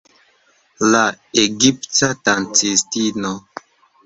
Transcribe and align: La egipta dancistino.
La 0.95 1.01
egipta 1.41 2.09
dancistino. 2.31 3.37